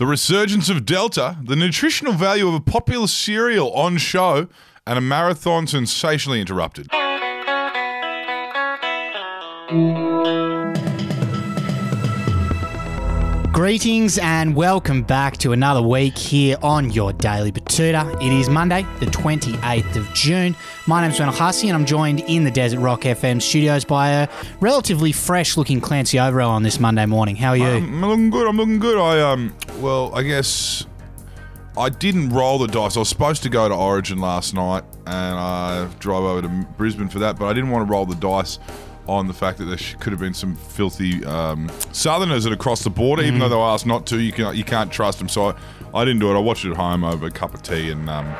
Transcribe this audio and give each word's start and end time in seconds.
the 0.00 0.06
resurgence 0.06 0.70
of 0.70 0.86
Delta, 0.86 1.36
the 1.44 1.54
nutritional 1.54 2.14
value 2.14 2.48
of 2.48 2.54
a 2.54 2.60
popular 2.60 3.06
cereal 3.06 3.70
on 3.72 3.98
show, 3.98 4.48
and 4.86 4.96
a 4.96 5.00
marathon 5.02 5.66
sensationally 5.66 6.40
interrupted. 6.40 6.88
Greetings 13.52 14.16
and 14.16 14.56
welcome 14.56 15.02
back 15.02 15.36
to 15.36 15.52
another 15.52 15.82
week 15.82 16.16
here 16.16 16.56
on 16.62 16.88
your 16.88 17.12
Daily 17.12 17.52
Betoota. 17.52 18.10
It 18.22 18.32
is 18.32 18.48
Monday, 18.48 18.86
the 19.00 19.06
28th 19.06 19.96
of 19.96 20.10
June. 20.14 20.56
My 20.86 21.02
name's 21.02 21.18
Wendell 21.18 21.36
Hussey 21.36 21.68
and 21.68 21.76
I'm 21.76 21.84
joined 21.84 22.20
in 22.20 22.44
the 22.44 22.50
Desert 22.50 22.80
Rock 22.80 23.02
FM 23.02 23.42
studios 23.42 23.84
by 23.84 24.08
a 24.12 24.28
relatively 24.60 25.12
fresh 25.12 25.58
looking 25.58 25.78
Clancy 25.78 26.16
Overell 26.16 26.48
on 26.48 26.62
this 26.62 26.80
Monday 26.80 27.04
morning. 27.04 27.36
How 27.36 27.50
are 27.50 27.56
you? 27.58 27.66
I'm 27.66 28.00
looking 28.00 28.30
good. 28.30 28.46
I'm 28.46 28.56
looking 28.56 28.78
good. 28.78 28.96
I 28.96 29.20
um, 29.30 29.54
well, 29.80 30.14
I 30.14 30.22
guess 30.22 30.86
I 31.76 31.88
didn't 31.88 32.30
roll 32.30 32.58
the 32.58 32.66
dice. 32.66 32.96
I 32.96 33.00
was 33.00 33.08
supposed 33.08 33.42
to 33.44 33.48
go 33.48 33.68
to 33.68 33.74
Origin 33.74 34.18
last 34.18 34.54
night, 34.54 34.84
and 35.06 35.38
I 35.38 35.88
drive 35.98 36.22
over 36.22 36.42
to 36.42 36.48
Brisbane 36.76 37.08
for 37.08 37.20
that, 37.20 37.38
but 37.38 37.46
I 37.46 37.52
didn't 37.52 37.70
want 37.70 37.86
to 37.86 37.90
roll 37.90 38.06
the 38.06 38.16
dice 38.16 38.58
on 39.06 39.26
the 39.26 39.34
fact 39.34 39.58
that 39.58 39.64
there 39.64 39.78
could 39.98 40.12
have 40.12 40.20
been 40.20 40.34
some 40.34 40.54
filthy 40.54 41.24
um, 41.24 41.70
Southerners 41.92 42.44
that 42.44 42.52
across 42.52 42.84
the 42.84 42.90
border, 42.90 43.22
even 43.22 43.38
though 43.40 43.48
they 43.48 43.56
were 43.56 43.62
asked 43.62 43.86
not 43.86 44.06
to. 44.06 44.20
You 44.20 44.32
can 44.32 44.54
you 44.54 44.64
can't 44.64 44.92
trust 44.92 45.18
them, 45.18 45.28
so 45.28 45.48
I, 45.48 45.54
I 45.94 46.04
didn't 46.04 46.20
do 46.20 46.30
it. 46.30 46.34
I 46.36 46.38
watched 46.38 46.64
it 46.64 46.70
at 46.70 46.76
home 46.76 47.02
over 47.02 47.26
a 47.26 47.30
cup 47.30 47.54
of 47.54 47.62
tea, 47.62 47.90
and 47.90 48.08
um, 48.08 48.34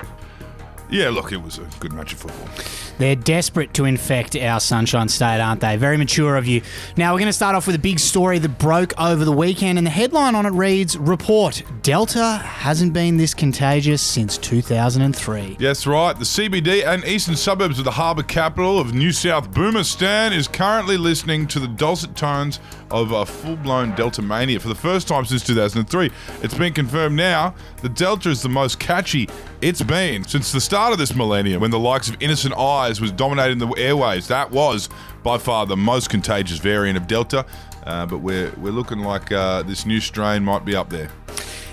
yeah, 0.91 1.09
look, 1.09 1.33
it 1.33 1.43
was 1.43 1.59
a 1.59 1.69
good 1.79 1.93
match 1.93 2.13
of 2.13 2.21
football. 2.21 2.49
They're 2.99 3.17
desperate 3.17 3.73
to 3.75 3.87
infect 3.87 4.37
our 4.37 4.61
Sunshine 4.61 5.09
State, 5.09 5.41
aren't 5.41 5.63
they? 5.63 5.77
Very 5.77 5.97
mature 5.97 6.37
of 6.37 6.47
you. 6.47 6.61
Now, 6.99 7.13
we're 7.13 7.21
going 7.21 7.29
to 7.29 7.33
start 7.33 7.55
off 7.57 7.67
with 7.67 7.77
a 7.77 7.81
big 7.81 7.99
story 7.99 8.39
that 8.39 8.59
broke 8.59 8.93
over 9.01 9.25
the 9.25 9.33
weekend, 9.33 9.79
and 9.79 9.87
the 9.87 9.91
headline 9.91 10.35
on 10.35 10.45
it 10.45 10.51
reads 10.51 10.99
Report 10.99 11.63
Delta 11.83 12.37
hasn't 12.37 12.93
been 12.93 13.17
this 13.17 13.33
contagious 13.33 14.03
since 14.03 14.37
2003. 14.37 15.57
Yes, 15.59 15.87
right. 15.87 16.13
The 16.19 16.25
CBD 16.25 16.85
and 16.85 17.05
eastern 17.05 17.37
suburbs 17.37 17.79
of 17.79 17.87
the 17.87 17.93
harbour 17.93 18.23
capital 18.23 18.79
of 18.79 18.93
New 18.93 19.13
South 19.13 19.51
Boomerstan 19.51 20.33
is 20.33 20.47
currently 20.47 20.99
listening 20.99 21.47
to 21.49 21.59
the 21.59 21.69
dulcet 21.69 22.17
tones 22.17 22.61
of 22.91 23.13
a 23.13 23.25
full-blown 23.25 23.95
Delta 23.95 24.21
mania 24.21 24.61
for 24.61 24.69
the 24.69 24.75
first 24.75 25.09
time 25.09 25.25
since 25.25 25.43
2003. 25.45 26.11
It's 26.43 26.55
been 26.55 26.75
confirmed 26.75 27.17
now 27.17 27.55
that 27.83 27.95
Delta 27.95 28.29
is 28.29 28.43
the 28.43 28.49
most 28.49 28.79
catchy 28.79 29.29
it's 29.63 29.83
been 29.83 30.25
since 30.25 30.53
the 30.53 30.61
start 30.61 30.93
of 30.93 30.99
this 30.99 31.15
millennium, 31.15 31.61
when 31.61 31.71
the 31.71 31.79
likes 31.79 32.09
of 32.09 32.17
Innocent 32.21 32.55
Eyes 32.55 33.01
was 33.01 33.13
dominating 33.13 33.59
the 33.59 33.69
airways. 33.77 34.29
That 34.29 34.51
was 34.51 34.89
by 35.23 35.39
far 35.39 35.67
the 35.67 35.77
most 35.77 36.09
contagious 36.11 36.59
variant 36.59 36.97
of 36.97 37.07
Delta. 37.07 37.45
Uh, 37.85 38.07
but 38.07 38.19
we're 38.19 38.53
we're 38.59 38.73
looking 38.73 39.01
like 39.01 39.33
uh, 39.33 39.63
this 39.63 39.87
new 39.87 40.01
strain 40.01 40.45
might 40.45 40.65
be 40.65 40.75
up 40.75 40.91
there. 40.91 41.11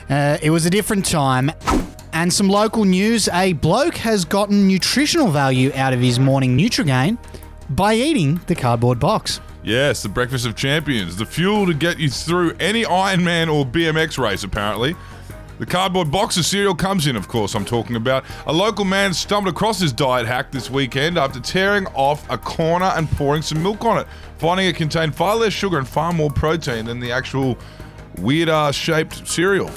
Uh, 0.10 0.38
it 0.42 0.50
was 0.50 0.66
a 0.66 0.70
different 0.70 1.06
time. 1.06 1.52
And 2.14 2.34
some 2.34 2.50
local 2.50 2.84
news 2.84 3.30
a 3.30 3.54
bloke 3.54 3.96
has 3.98 4.26
gotten 4.26 4.68
nutritional 4.68 5.28
value 5.28 5.72
out 5.76 5.94
of 5.94 6.00
his 6.00 6.20
morning 6.20 6.58
Nutri-Grain 6.58 7.18
by 7.70 7.94
eating 7.94 8.42
the 8.48 8.56
cardboard 8.56 9.00
box. 9.00 9.40
Yes, 9.62 10.02
the 10.02 10.10
breakfast 10.10 10.46
of 10.46 10.56
champions, 10.56 11.18
the 11.18 11.26
fuel 11.26 11.68
to 11.68 11.74
get 11.74 12.00
you 12.00 12.10
through 12.10 12.56
any 12.60 12.84
Ironman 12.86 13.54
or 13.54 13.66
BMX 13.66 14.18
race. 14.18 14.44
Apparently. 14.44 14.96
The 15.60 15.66
cardboard 15.66 16.12
box 16.12 16.38
of 16.38 16.46
cereal 16.46 16.76
comes 16.76 17.08
in, 17.08 17.16
of 17.16 17.28
course, 17.28 17.56
I'm 17.56 17.66
talking 17.66 17.96
about. 17.96 18.24
A 18.46 18.54
local 18.54 18.86
man 18.86 19.12
stumbled 19.14 19.52
across 19.52 19.80
his 19.80 19.92
diet 19.92 20.28
hack 20.28 20.52
this 20.52 20.70
weekend 20.70 21.18
after 21.18 21.40
tearing 21.40 21.88
off 21.88 22.30
a 22.30 22.38
corner 22.38 22.92
and 22.96 23.10
pouring 23.10 23.42
some 23.42 23.64
milk 23.64 23.84
on 23.84 23.98
it, 23.98 24.08
finding 24.38 24.68
it 24.68 24.76
contained 24.76 25.16
far 25.16 25.36
less 25.36 25.54
sugar 25.54 25.80
and 25.80 25.88
far 25.88 26.14
more 26.14 26.30
protein 26.30 26.86
than 26.86 27.00
the 27.00 27.12
actual 27.12 27.58
weird 28.20 28.50
ass 28.50 28.76
shaped 28.76 29.28
cereal. 29.28 29.72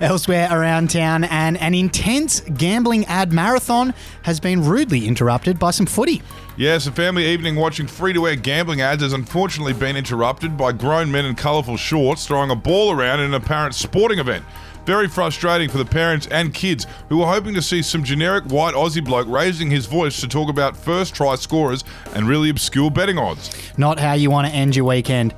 Elsewhere 0.00 0.48
around 0.50 0.90
town, 0.90 1.24
and 1.24 1.56
an 1.58 1.74
intense 1.74 2.40
gambling 2.56 3.04
ad 3.06 3.32
marathon 3.32 3.92
has 4.22 4.38
been 4.38 4.64
rudely 4.64 5.08
interrupted 5.08 5.58
by 5.58 5.72
some 5.72 5.86
footy. 5.86 6.22
Yes, 6.56 6.86
a 6.86 6.92
family 6.92 7.26
evening 7.26 7.56
watching 7.56 7.88
free 7.88 8.12
to 8.12 8.28
air 8.28 8.36
gambling 8.36 8.80
ads 8.80 9.02
has 9.02 9.12
unfortunately 9.12 9.72
been 9.72 9.96
interrupted 9.96 10.56
by 10.56 10.70
grown 10.70 11.10
men 11.10 11.24
in 11.24 11.34
colourful 11.34 11.76
shorts 11.76 12.26
throwing 12.26 12.50
a 12.50 12.56
ball 12.56 12.92
around 12.92 13.20
in 13.20 13.26
an 13.26 13.34
apparent 13.34 13.74
sporting 13.74 14.20
event. 14.20 14.44
Very 14.86 15.08
frustrating 15.08 15.68
for 15.68 15.78
the 15.78 15.84
parents 15.84 16.28
and 16.28 16.54
kids 16.54 16.86
who 17.08 17.18
were 17.18 17.26
hoping 17.26 17.52
to 17.54 17.60
see 17.60 17.82
some 17.82 18.02
generic 18.02 18.44
white 18.44 18.74
Aussie 18.74 19.04
bloke 19.04 19.28
raising 19.28 19.70
his 19.70 19.86
voice 19.86 20.20
to 20.20 20.28
talk 20.28 20.48
about 20.48 20.76
first 20.76 21.14
try 21.14 21.34
scorers 21.34 21.84
and 22.14 22.26
really 22.26 22.50
obscure 22.50 22.90
betting 22.90 23.18
odds. 23.18 23.50
Not 23.76 23.98
how 23.98 24.14
you 24.14 24.30
want 24.30 24.46
to 24.46 24.52
end 24.54 24.74
your 24.76 24.86
weekend. 24.86 25.34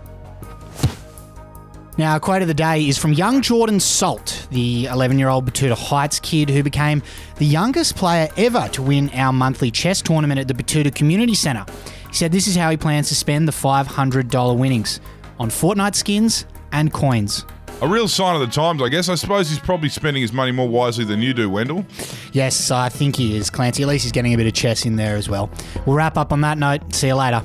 Now, 1.99 2.17
a 2.17 2.21
quote 2.21 2.41
of 2.41 2.49
the 2.49 2.55
day 2.55 2.89
is 2.89 2.97
from 2.97 3.13
young 3.13 3.43
Jordan 3.43 3.79
Salt, 3.79 4.40
the 4.51 4.87
11 4.87 5.19
year 5.19 5.29
old 5.29 5.51
Betoota 5.51 5.77
Heights 5.77 6.21
kid 6.21 6.51
who 6.51 6.63
became 6.63 7.03
the 7.37 7.47
youngest 7.47 7.97
player 7.97 8.29
ever 8.37 8.69
to 8.73 8.83
win 8.83 9.11
our 9.11 9.33
monthly 9.33 9.71
chess 9.71 10.03
tournament 10.03 10.41
at 10.41 10.49
the 10.49 10.55
Betoota 10.55 10.95
Community 10.95 11.35
Centre. 11.35 11.65
He 12.09 12.15
said 12.15 12.33
this 12.33 12.47
is 12.47 12.57
how 12.57 12.71
he 12.71 12.77
plans 12.77 13.09
to 13.09 13.15
spend 13.15 13.47
the 13.47 13.53
$500 13.53 14.59
winnings 14.59 15.01
on 15.39 15.49
Fortnite 15.49 15.95
skins 15.95 16.47
and 16.73 16.93
coins. 16.93 17.45
A 17.83 17.89
real 17.89 18.09
sign 18.09 18.35
of 18.35 18.43
the 18.43 18.47
times, 18.47 18.83
I 18.83 18.91
guess. 18.91 19.09
I 19.09 19.15
suppose 19.15 19.49
he's 19.49 19.59
probably 19.59 19.89
spending 19.89 20.21
his 20.21 20.35
money 20.35 20.53
more 20.53 20.69
wisely 20.69 21.05
than 21.05 21.23
you 21.23 21.33
do, 21.33 21.49
Wendell. 21.49 21.87
Yes, 22.33 22.71
I 22.71 22.91
think 22.91 23.17
he 23.17 23.37
is, 23.37 23.49
Clancy. 23.49 23.83
At 23.83 23.89
least 23.89 24.05
he's 24.05 24.13
getting 24.13 24.35
a 24.35 24.37
bit 24.37 24.47
of 24.47 24.53
chess 24.53 24.85
in 24.85 24.97
there 24.97 25.17
as 25.17 25.31
well. 25.31 25.51
We'll 25.87 25.97
wrap 25.97 26.19
up 26.19 26.31
on 26.31 26.43
that 26.43 26.59
note. 26.59 26.95
See 26.95 27.07
you 27.07 27.15
later. 27.15 27.43